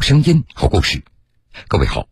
[0.00, 1.04] 声音，好故事。
[1.68, 2.08] 各位好，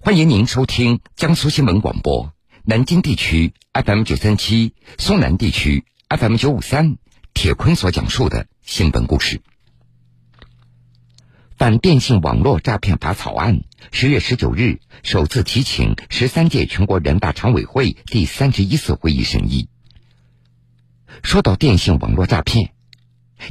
[0.00, 2.32] 欢迎您收听江苏新闻广播
[2.64, 6.96] 南京地区 FM 九三七、苏南地区 FM 九五三。
[7.32, 9.42] 铁坤所讲述的新闻故事。
[11.58, 19.68] 反电信网络诈骗法草案十月十九日首次提请十三届全国人大常委会第三十一次会议审议。
[21.24, 22.72] 说到电信网络诈骗，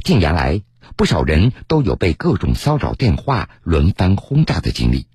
[0.02, 0.62] 近年来
[0.96, 5.06] 不少人都有被各种骚扰电话轮番轰炸的经历。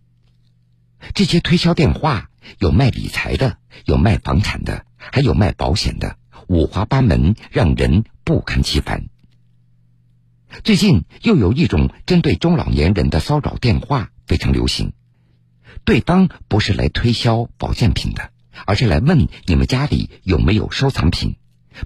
[1.13, 9.05] 这些推销电话有卖理财的，有卖房产的，还有卖保险的，五花八门，让人不堪其烦。
[10.63, 14.93] 最近又有一种针对中老年人的骚扰电话非常流行，
[15.85, 18.31] 对方不是来推销保健品的，
[18.65, 21.35] 而是来问你们家里有没有收藏品，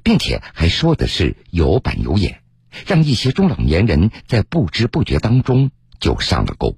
[0.02, 2.42] 并且还说的是有板有眼，
[2.86, 6.76] 让一些中老年人在不知不觉当中就上了钩。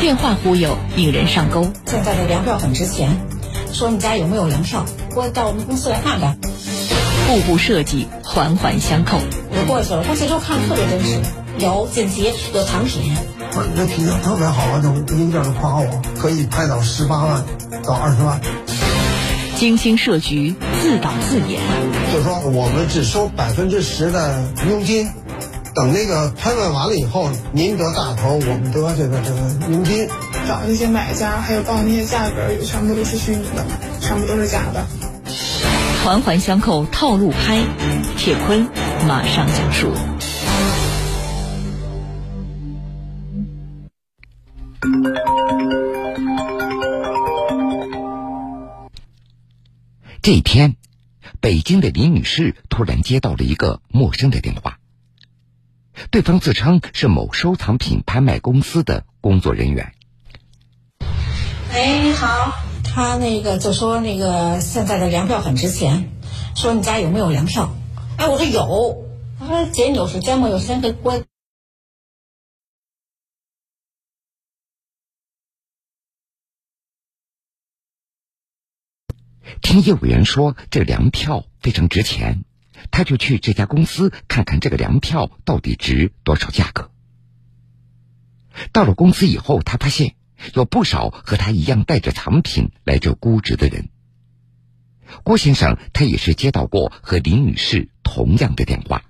[0.00, 1.72] 电话忽悠引人上钩。
[1.86, 3.26] 现在的粮票很值钱，
[3.72, 4.84] 说你家有没有粮票，
[5.16, 6.38] 我到我们公司来看看。
[7.26, 9.18] 步步设计，环环相扣。
[9.50, 11.22] 我过去了，过去之后看特别真实，
[11.58, 13.16] 有锦旗，有藏品。
[13.56, 17.42] 我这体验特别好啊，都一个个夸我，可以拍到十八万
[17.82, 18.38] 到二十万。
[19.64, 21.58] 精心设局，自导自演。
[22.12, 25.08] 就说我们只收百分之十的佣金，
[25.74, 30.06] 等那个拍卖完了以后，您得大头，我们得这个这个佣金。
[30.46, 33.64] 找那些买家，还有报那些价格，全部都是虚拟的，
[34.02, 34.84] 全部都是假的。
[36.04, 37.62] 环环相扣，套路拍。
[38.18, 38.68] 铁坤
[39.08, 39.92] 马上讲述。
[50.24, 50.76] 这天，
[51.42, 54.78] 北京的李女士突然接到了一个陌生的电话，
[56.10, 59.92] 对方自称是某收藏品拍卖公司的工作人员。
[61.74, 62.54] 哎，你好。
[62.84, 66.08] 他那个就说那个现在的粮票很值钱，
[66.56, 67.76] 说你家有没有粮票？
[68.16, 69.04] 哎，我说有。
[69.38, 70.48] 他说姐，你有时间吗？
[70.48, 71.22] 有时间可以过。
[79.74, 82.44] 听业务员说这粮票非常值钱，
[82.92, 86.90] 他就去这家公司看看这个粮票到底值多少价格。
[88.70, 90.14] 到了公司以后，他发现。
[90.52, 93.88] 有不少和他一样带着藏品来这估值的人。
[95.22, 99.02] 郭先生他也是接到过和林女士同样的电话。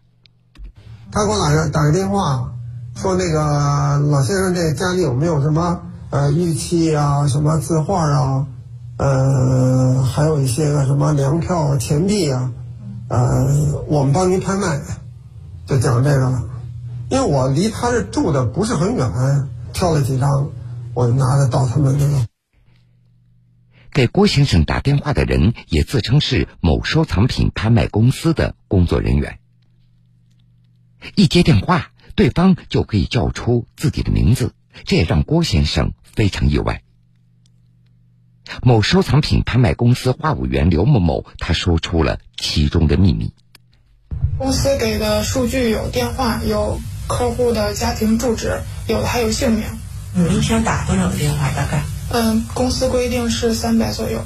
[1.11, 2.55] 他给我打个打个电话，
[2.95, 8.47] 说那个老先生这家里有没有什么呃玉器啊、什么字画啊，
[8.99, 9.64] 呃，
[10.15, 12.53] 还有一些个什么粮票啊、钱币啊，
[13.09, 14.81] 呃，我们帮您拍卖，
[15.67, 16.49] 就讲这个了。
[17.11, 19.11] 因为我离他这住的不是很远，
[19.73, 20.53] 挑了几张。
[20.95, 22.29] 我就拿得到他们那个。
[23.91, 29.41] 给郭先生打电话的人也自称是某收藏品拍卖公司的工作人员。
[31.17, 34.53] 一接电话，对方就可以叫出自己的名字，
[34.85, 36.84] 这也让郭先生非常意外。
[38.63, 43.33] 某收藏品拍卖公司话务员刘某某，他说出了其中的秘密。
[44.39, 49.65] 公司给的数据有电话，有客户的家庭住址，有的还有姓名。
[50.15, 51.51] 你一天打多少个电话？
[51.53, 51.85] 大概？
[52.11, 54.25] 嗯，公司规定是三百左右。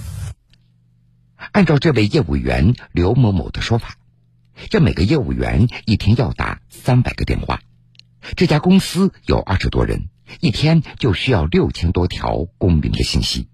[1.53, 3.97] 按照这位业务员刘某某的说法，
[4.69, 7.61] 这每个业务员一天要打三百个电话。
[8.37, 10.09] 这家公司有二十多人，
[10.41, 13.49] 一天就需要六千多条公民的信息。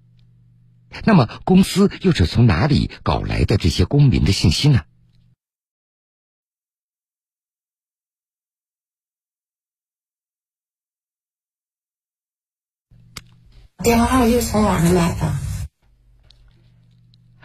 [1.05, 4.83] 那么，公司又是从哪里搞来的这些公民的信息呢？
[13.83, 15.35] 电话号又是从网上买的。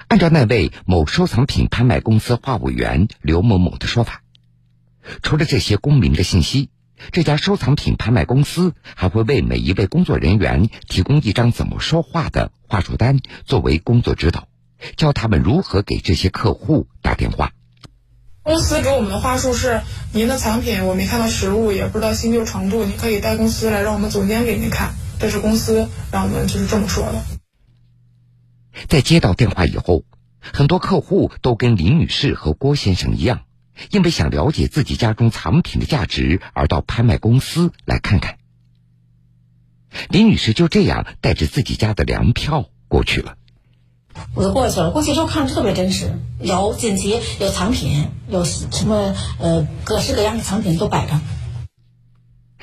[0.07, 4.23] 按照那位某收藏品拍卖公司话务员刘某某的说法，
[5.21, 6.69] 除了这些公民的信息，
[7.11, 14.47] 这家收藏品拍卖公司还会为每一位工作人员提供一张怎么说话的话术单作为工作指导，
[14.97, 17.51] 教他们如何给这些客户打电话。
[18.41, 19.81] 公司给我们的话术是：
[20.11, 24.93] 您的藏品我没看到实物，也不知道新旧程度，您可以带公司来，让我们总监给您看。
[25.19, 27.21] 这是公司让我们就是这么说的。
[28.87, 30.03] 在接到电话以后，
[30.41, 33.41] 很多客户都跟林女士和郭先生一样，
[33.91, 38.37] 因为想了解自己家中藏品的价值而到拍卖公司来看看。
[40.09, 43.35] 李女士就这样带着自己家的粮票过去了。
[44.33, 51.19] 我就过去了，过去之后看着特别真实，有锦旗，有藏品，有什么呃各式各样的藏品都摆着。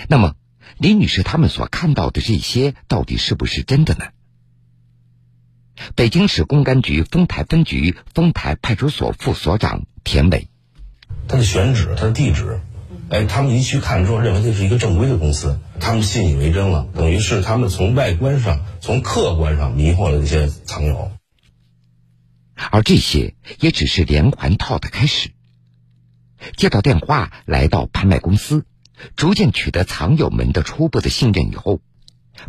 [0.08, 0.34] 那么，
[0.76, 4.06] 李女士他们所看到的这些，到底是不是真的呢？
[5.94, 10.48] 北京市公安局丰台分局丰台派出所副所长田伟，
[11.28, 12.60] 他的选址，他的地址，
[13.10, 21.10] 哎，他们一去看之后，认为这是一个正规的公司，他们信以为真了，等于是他们从外观上、从客观上迷惑了这些藏友。
[22.70, 25.30] 而这些也只是连环套的开始。
[26.56, 28.64] 接到电话，来到拍卖公司，
[29.14, 31.80] 逐渐取得藏友们的初步的信任以后，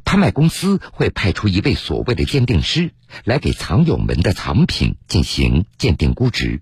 [0.06, 2.94] 拍卖公司会派出一位所谓的鉴定师
[3.26, 6.62] 来给藏友们的藏品进行鉴定估值。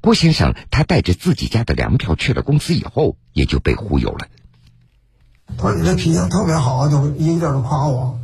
[0.00, 4.26] 郭先生他带着自己家的粮票去了公司以后，也就被忽悠了。
[5.56, 8.18] 他说：“你这品相特别好，就一个劲儿夸我。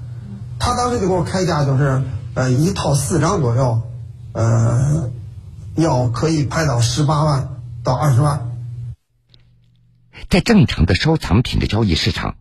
[0.59, 2.03] 他当时就给我开价，就是
[2.35, 3.83] 呃一套四张左右，
[4.33, 5.11] 呃，
[5.75, 8.51] 要可以拍到十八万。”到二十万，
[10.29, 12.37] 在正常的收藏品的交易市场，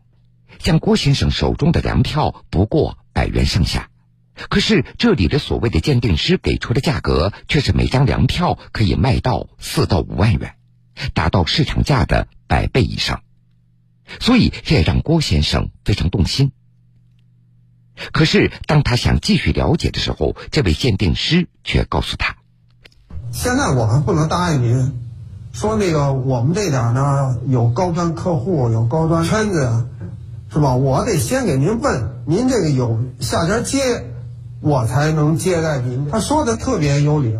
[0.59, 3.89] 像郭先生手中的粮票不过百元上下，
[4.47, 10.53] 可是这里的所谓的鉴定师给出的价格却是每张粮票可以卖到四到五万元，
[11.13, 13.21] 达到市场价的百倍以上，
[14.19, 16.51] 所以这也让郭先生非常动心。
[18.13, 22.37] 可是当他想继续了解的时候，这位鉴定师却告诉他
[23.33, 24.93] ：“现在我们不能答应您。”
[25.51, 29.87] 说那个我们这点呢有高端客户有高端圈子，
[30.53, 30.75] 是吧？
[30.75, 34.05] 我得先给您问您这个有下家接，
[34.61, 36.07] 我才能接待您。
[36.09, 37.37] 他说的特别有理。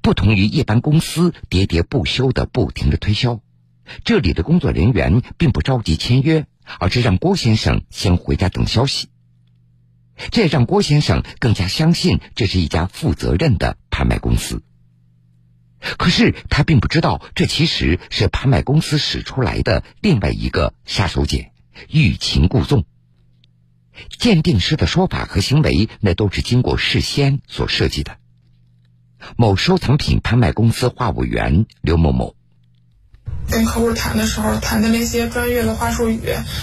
[0.00, 3.40] 不同于一般公司喋喋不休的不停的推销，
[4.04, 6.46] 这里的工作人员并不着急签约，
[6.78, 9.08] 而是让郭先生先回家等消息。
[10.30, 14.62] 这让郭先生更加相信这是一家负责任的拍卖公司。
[15.98, 21.50] 可是他并不知道，这其实是拍卖公司使出来的另外一个杀手锏——
[21.90, 22.86] 欲擒故纵。
[24.18, 28.16] 鉴定师的说法和行为，那都是经过事先所设计的。
[29.36, 32.34] 某收藏品拍卖公司话务员刘某某，
[33.48, 36.20] 跟客户谈的时候，谈的那些专业的话术语，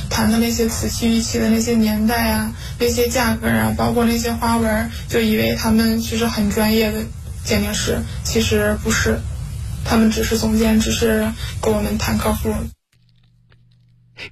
[0.09, 7.05] 谈的那些瓷器玉器的那些年代啊，那些价格啊，包括那些花纹，就以为他们其实很专业的。
[7.43, 9.19] 鉴定师其实不是，
[9.83, 12.53] 他们只是总监，只是跟我们谈客户。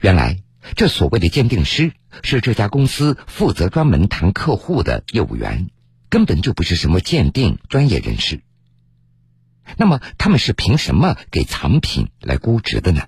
[0.02, 0.38] 原来，
[0.76, 1.94] 这所谓的鉴定师
[2.24, 5.70] 是这家公司负责专门谈客户的业务员，
[6.10, 8.42] 根本就不是什么鉴定专业人士。
[9.78, 13.04] 那么，他们是凭什么给藏品来估值的呢？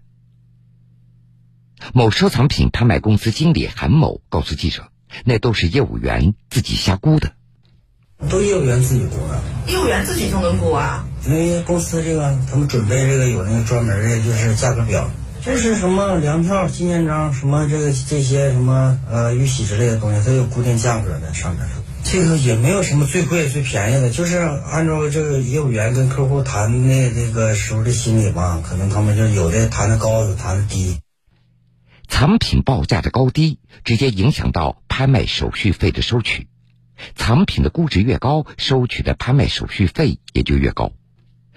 [1.93, 4.91] 某收藏品拍卖公司经理韩某告诉记者
[5.25, 7.33] ：“那都是业务员自己瞎估的。”
[8.29, 11.07] 都业务员自己估的，业务员自己就能估啊？
[11.25, 15.09] 因为公司这个，他们准备这个有那个专门的，就是价格表，
[15.43, 21.65] 就是什么粮票、纪念章，什么这个这些什么呃玉玺之类的东西，它有固定价格的上面。
[22.03, 30.99] 这个也没有什么最贵最便宜的，就是按照这个业务员跟客户谈的这个时候的心理吧，可能他们就有的谈的高，有谈的低。
[32.07, 36.49] 藏品报价的高低，直接影响到拍卖手续费的收取。
[37.15, 40.91] 藏品的估值越高，收取的拍卖手续费也就越高。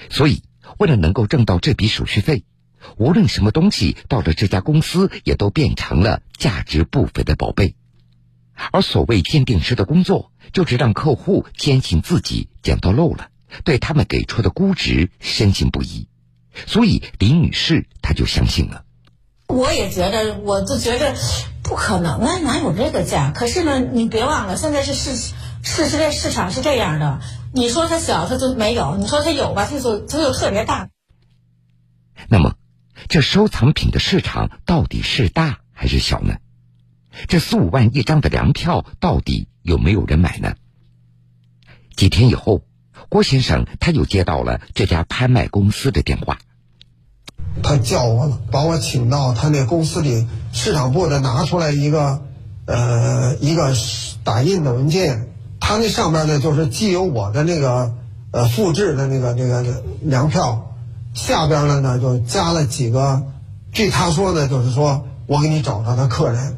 [0.08, 0.42] 所以，
[0.78, 2.44] 为了能够挣到这笔手续费，
[2.96, 7.74] 无论什么东西到了这家公司，也都变成了价值不菲的宝贝。
[8.72, 13.28] 而所谓鉴定师的工作，就是让客户坚信自己捡到漏了，
[13.64, 16.08] 对他们给出的估值深信不疑。
[16.66, 18.84] 所以，李女士她就相信了。
[19.48, 21.14] 我也觉得，我就觉得。
[21.66, 23.32] 不可能啊，哪有这个价？
[23.34, 25.16] 可是呢，你别忘了，现在是市
[25.62, 27.20] 市实在市场是这样的。
[27.54, 30.90] 你说它小，它就没有；你说它有吧，它就它就特别大。
[32.28, 32.54] 那么，
[33.08, 36.36] 这收藏品的市场到底是大还是小呢？
[37.28, 40.54] 这四五万一张的粮票到底有没有人买呢？
[41.96, 42.62] 几天以后，
[43.08, 46.38] 郭先生他又接到了这家拍卖公司的电话。
[47.62, 52.22] 他叫我，把我请到他那公司里市场部的，拿出来一个，
[52.66, 53.72] 呃，一个
[54.24, 55.28] 打印的文件。
[55.60, 57.94] 他那上面呢，就是既有我的那个
[58.32, 60.73] 呃复制的那个那个粮票，
[61.14, 63.24] 下边呢呢就加了几个。
[63.72, 66.56] 据他说呢，就是说我给你找到的客人，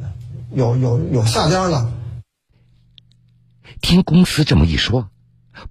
[0.53, 1.93] 有有有下家了。
[3.81, 5.09] 听公司这么一说。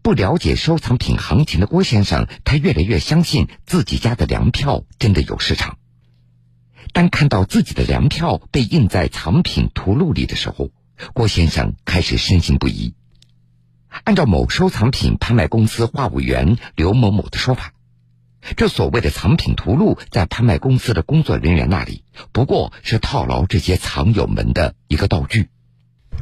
[0.02, 5.78] 不了解收藏品行情的郭先生，他越来越相信自己家的粮票真的有市场。
[6.92, 10.72] 当看到自己的粮票被印在藏品图录里的时候，
[11.14, 12.96] 郭先生开始深信不疑。
[14.06, 17.74] 按照某收藏品拍卖公司话务员刘某某的说法，
[18.56, 25.50] 这所谓的藏品图录，在拍卖公司的工作人员那里，不过是套牢这些藏友们的一个道具。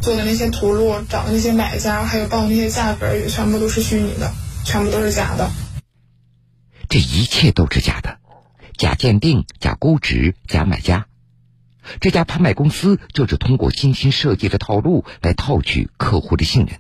[0.02, 4.34] 做的那些图录，找的那些买家，还有报的那些价格，也全部都是虚拟的，
[4.66, 5.52] 全部都是假的。
[6.90, 8.20] 这一切都是假的，
[8.78, 11.08] 假鉴定、假估值、假买家。
[12.00, 16.80] 这家拍卖公司就是通过精心设计的套路来套取客户的信任。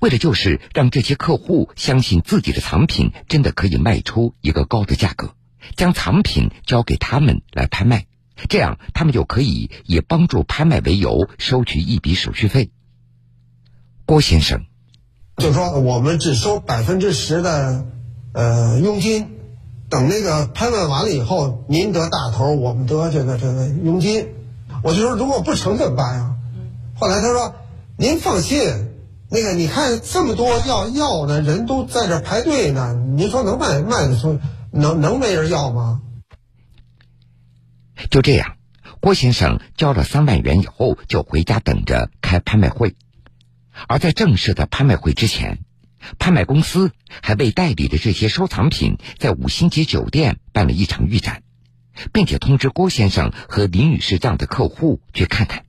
[0.00, 5.34] 为的就是让这些客户相信自己的藏品真的可以卖出一个高的价格，
[5.76, 8.06] 将藏品交给他们来拍卖，
[8.48, 12.70] 这样他们就可以以帮助拍卖为由收取一笔手续费。
[14.04, 14.64] 郭先生
[15.36, 17.86] 就说我们只收百分之十的
[18.32, 19.28] 呃佣金，
[19.88, 24.28] 等那个拍卖完了以后，您得大头，我们得这个这个佣金。
[24.82, 26.36] 我就说如果不成怎么办呀？
[26.94, 27.54] 后来他说
[27.96, 28.92] 您放心。
[29.28, 34.38] 那个，你看这么多要要的人都在这排队呢，您说能卖卖得出？
[34.70, 36.00] 能能没人要吗？
[38.10, 38.56] 就这样，
[39.00, 42.94] 郭先生交了三万元以后，就回家等着开拍卖会。
[43.88, 45.58] 而在正式的拍卖会之前，
[46.18, 51.42] 拍卖公司还为代理的这些收藏品在五星级酒店办了一场预展，
[52.12, 55.65] 并且通知郭先生和李女士这样的客户去看看。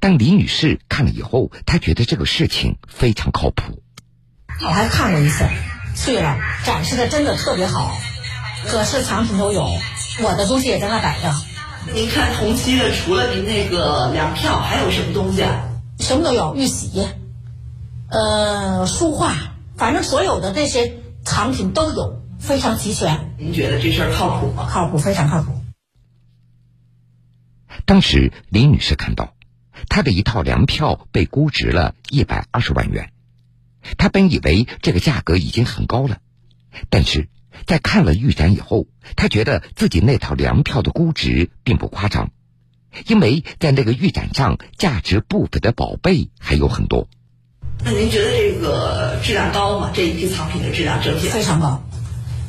[0.00, 3.82] 当李女士看了以后，她觉得这个事情非常靠谱。
[4.62, 5.44] 我还看过一次，
[5.94, 7.96] 去了，展示的真的特别好，
[8.70, 9.68] 各式藏品都有，
[10.22, 11.32] 我的东西也在那摆着。
[11.94, 15.68] 您看同期的，除了您那个粮票，还有什么东西啊？
[16.00, 17.06] 什么都有，玉玺，
[18.10, 19.34] 呃，书画，
[19.76, 23.34] 反正所有的这些藏品都有，非常齐全。
[23.38, 24.66] 您觉得这事儿靠谱吗？
[24.68, 25.52] 靠谱，非常靠谱。
[27.84, 29.35] 当时李女士看到。
[29.88, 33.12] 他的一套粮票被估值了一百二十万元，
[33.98, 36.18] 他本以为这个价格已经很高了，
[36.90, 37.28] 但是
[37.66, 42.30] 在看了预展以后，他觉得自己那套粮票的估值并不夸张，
[43.06, 47.08] 因为在那个预展上，价值不菲的宝贝还有很多。
[47.84, 49.90] 那您觉得这个质量高吗？
[49.94, 51.82] 这一批藏品的质量整体非常高，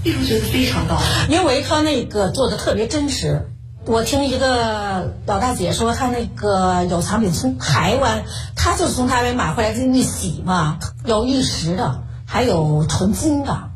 [0.06, 1.02] 为什么觉得非常高？
[1.30, 3.50] 因为他那个做的特别真实。
[3.88, 13.70] 我听一个老大姐说，她那个有藏品从台湾，她就是从台湾买回来的玉玺嘛，有玉石的，还有纯金的，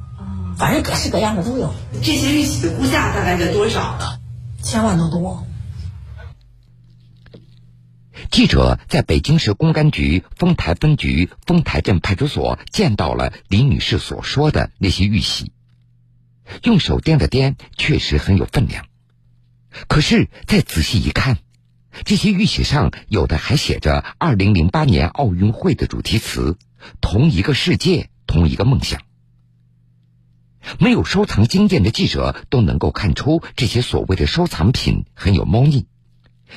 [0.58, 1.74] 反正各式各样的都有。
[2.04, 4.20] 这些玉玺的估价大概在多少呢？
[4.62, 5.48] 千万多多。
[8.30, 15.54] 记者在北京市公安局丰台分局丰台镇派出所见到了李女士所说的那些玉玺，
[16.64, 18.86] 用手掂了掂，确实很有分量。
[19.88, 21.38] 可是再仔细一看，
[22.06, 26.58] 这些玉玺上有的还写着二零零八年奥运会的主题词
[27.02, 29.02] “同一个世界，同一个梦想”。
[30.80, 35.88] 没有收藏经验的记者都能够看出这些所谓的收藏品很有猫腻。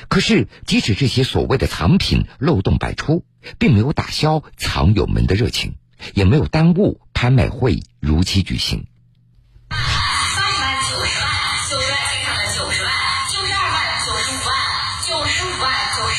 [0.09, 3.25] 可是，即使这些所谓的藏品漏洞百出，
[3.57, 5.75] 并没有打消藏友们的热情，
[6.13, 8.87] 也没有耽误拍卖会如期举行。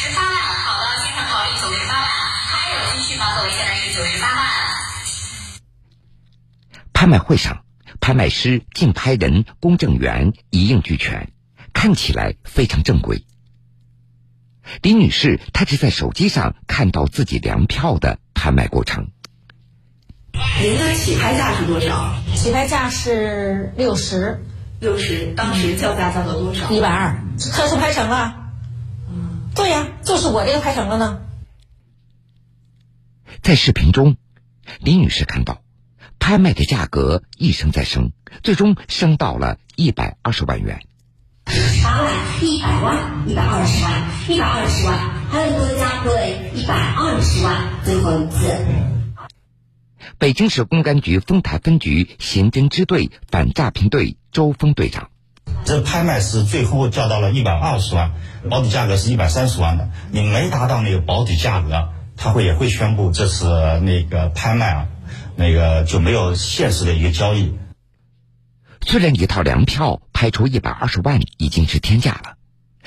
[0.07, 0.33] 十八万
[0.65, 1.95] 好的先生好意九十八
[4.29, 4.45] 万
[6.93, 7.65] 拍卖会上，
[8.01, 11.33] 拍卖师、竞拍人、公证员一应俱全，
[11.73, 13.25] 看起来非常正规。
[14.83, 19.09] 李女士，她是在手机上看到自己粮票的拍卖过程。
[20.61, 22.15] 您的起拍价是多少？
[22.35, 24.45] 起拍价是六十。
[24.79, 26.71] 六十，当时叫价叫到多少？
[26.71, 28.46] 一百二，可是拍成了。
[29.57, 31.21] 嗯，对呀，就是我这个拍成了呢。
[33.43, 34.17] 在视频中，
[34.81, 35.63] 李女士看到。
[36.19, 38.11] 拍卖的价格一升再升，
[38.43, 40.83] 最终升到了一百二十万元。
[41.85, 44.99] 八万、一百万、一百二十万、一百二十万，
[45.31, 48.67] 还有多加对一百二十万，最后一次。
[50.19, 55.11] 北京市公安局丰台分局刑侦支队反诈骗队周峰队长：
[55.67, 58.13] 这拍卖是最后叫到了一百二十万，
[58.49, 59.91] 保底价格是一百三十万的。
[60.13, 63.45] 你没达到那个保底价格，他会也会宣布这是
[63.81, 64.87] 那个拍卖啊。
[65.35, 67.59] 那个就没有现实的一个交易。
[68.81, 72.37] 虽然一套粮票拍出一百二十万已经是天价了，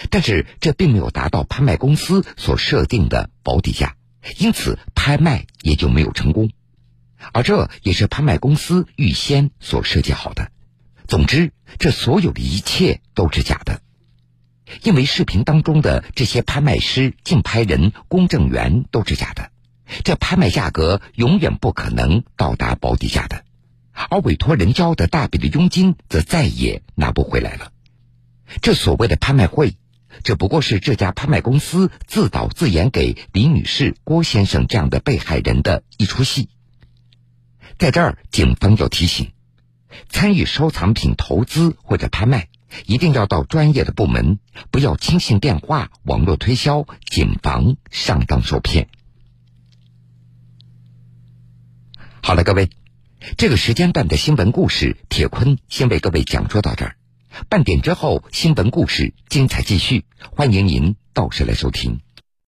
[0.10, 3.98] 但是这并没有达到拍卖公司所设定的保底价，
[4.38, 6.50] 因此拍卖也就没有成功。
[7.34, 10.50] 而这也是拍卖公司预先所设计好的。
[11.08, 13.82] 总之，这所有的一切都是假的，
[14.84, 19.52] 因为视频当中的这些拍卖师、竞拍人、公证员都是假的。
[20.04, 23.44] 这拍卖价格永远不可能到达保底价的，
[23.92, 27.72] 而委托人交的大笔的佣金则再也拿不回来了。
[28.62, 29.78] 这所谓的拍卖会，
[30.24, 36.50] 只不过是这家拍卖公司自导自演给李女士、郭先生这样的被害人的一出戏。
[37.80, 39.32] 在这儿，警方要提醒：
[40.10, 42.50] 参与收藏品投资或者拍卖，
[42.86, 44.40] 一定要到专业的部门，
[44.72, 48.88] 不要轻信电话、网络推销，谨防上当受骗。
[52.22, 52.70] 好了，各位，
[53.38, 56.96] 这个时间段的新闻故事，铁坤先为各位讲述到这儿。
[57.48, 62.02] 半点之后，新闻故事精彩继续，欢迎您到时来收听。